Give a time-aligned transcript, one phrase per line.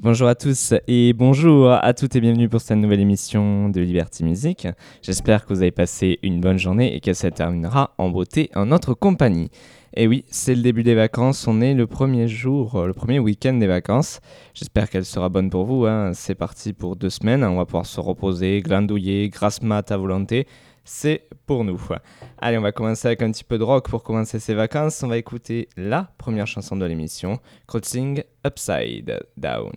[0.00, 4.24] Bonjour à tous et bonjour à toutes et bienvenue pour cette nouvelle émission de Liberty
[4.24, 4.68] Music.
[5.02, 8.66] J'espère que vous avez passé une bonne journée et qu'elle se terminera en beauté en
[8.66, 9.50] notre compagnie.
[9.96, 13.54] Et oui, c'est le début des vacances, on est le premier jour, le premier week-end
[13.54, 14.20] des vacances.
[14.54, 15.86] J'espère qu'elle sera bonne pour vous.
[15.86, 16.12] Hein.
[16.14, 20.46] C'est parti pour deux semaines, on va pouvoir se reposer, glandouiller, grasse mat à volonté.
[20.90, 21.78] C'est pour nous.
[22.38, 25.02] Allez, on va commencer avec un petit peu de rock pour commencer ces vacances.
[25.02, 29.74] On va écouter la première chanson de l'émission, Crossing Upside Down.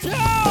[0.00, 0.47] Yeah.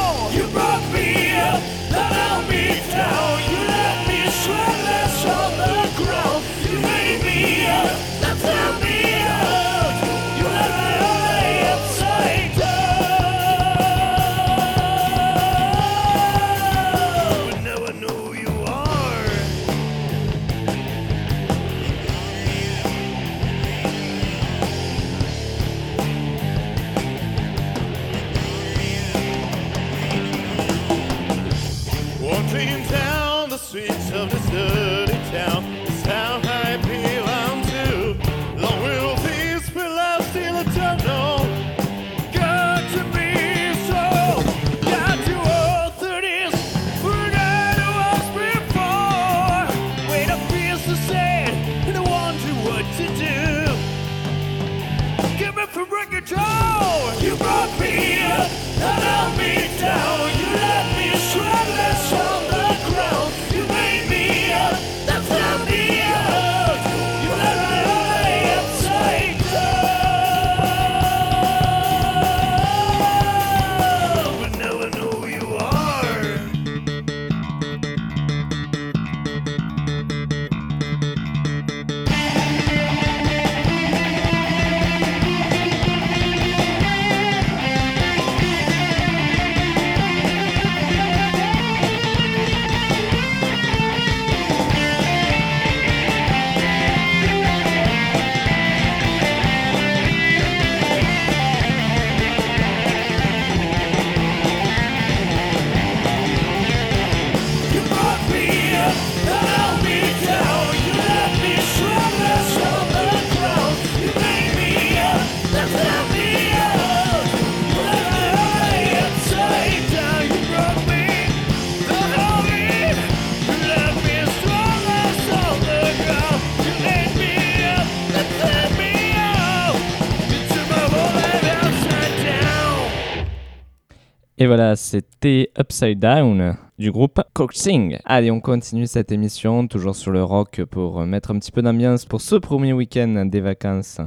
[134.39, 137.98] Et voilà, c'était Upside Down du groupe Coaching.
[138.06, 142.06] Allez, on continue cette émission, toujours sur le rock, pour mettre un petit peu d'ambiance
[142.06, 144.00] pour ce premier week-end des vacances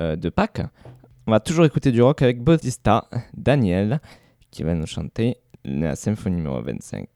[0.00, 0.62] euh, de Pâques.
[1.28, 4.00] On va toujours écouter du rock avec Bautista, Daniel,
[4.50, 7.06] qui va nous chanter la symphonie numéro 25.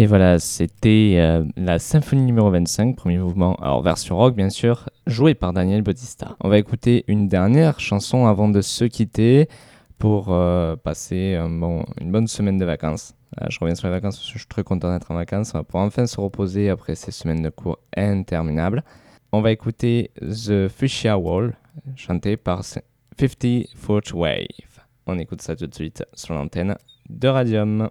[0.00, 4.88] Et voilà, c'était euh, la symphonie numéro 25, premier mouvement, alors version rock bien sûr,
[5.06, 6.38] joué par Daniel Bautista.
[6.40, 9.46] On va écouter une dernière chanson avant de se quitter
[9.98, 13.14] pour euh, passer bon, une bonne semaine de vacances.
[13.42, 15.52] Euh, je reviens sur les vacances parce que je suis très content d'être en vacances,
[15.68, 18.82] pour enfin se reposer après ces semaines de cours interminables.
[19.32, 21.58] On va écouter The Fuchsia Wall,
[21.94, 24.46] chanté par 50 Foot Wave.
[25.06, 26.74] On écoute ça tout de suite sur l'antenne
[27.10, 27.90] de Radium.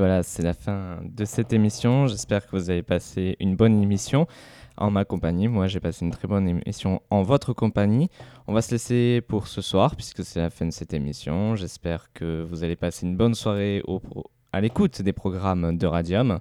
[0.00, 2.06] Voilà, c'est la fin de cette émission.
[2.06, 4.26] J'espère que vous avez passé une bonne émission
[4.78, 5.46] en ma compagnie.
[5.46, 8.08] Moi, j'ai passé une très bonne émission en votre compagnie.
[8.46, 11.54] On va se laisser pour ce soir, puisque c'est la fin de cette émission.
[11.54, 14.00] J'espère que vous allez passer une bonne soirée au
[14.54, 16.40] à l'écoute des programmes de Radium.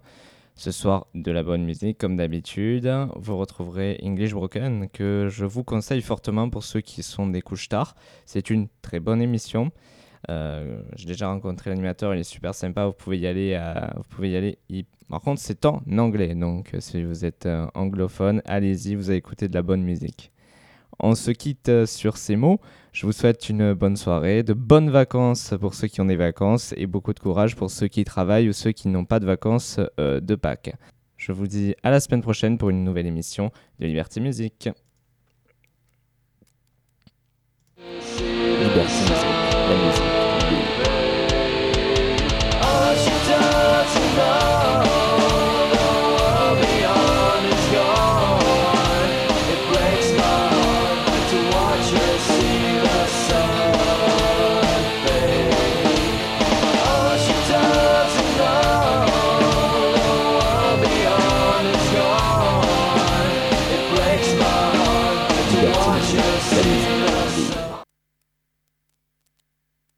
[0.56, 2.90] Ce soir, de la bonne musique, comme d'habitude.
[3.18, 7.68] Vous retrouverez English Broken, que je vous conseille fortement pour ceux qui sont des couches
[7.68, 7.96] tard.
[8.26, 9.72] C'est une très bonne émission.
[10.30, 12.86] Euh, j'ai déjà rencontré l'animateur, il est super sympa.
[12.86, 13.60] Vous pouvez y aller.
[13.96, 14.58] vous pouvez y aller.
[15.10, 19.18] Par contre, c'est en anglais, donc euh, si vous êtes euh, anglophone, allez-y, vous allez
[19.18, 20.32] écouter de la bonne musique.
[21.00, 22.60] On se quitte sur ces mots.
[22.92, 26.74] Je vous souhaite une bonne soirée, de bonnes vacances pour ceux qui ont des vacances
[26.78, 29.80] et beaucoup de courage pour ceux qui travaillent ou ceux qui n'ont pas de vacances
[29.98, 30.76] de Pâques.
[31.16, 33.88] Je vous dis à la semaine prochaine pour une nouvelle émission de
[34.20, 34.70] Music,
[38.88, 40.09] City.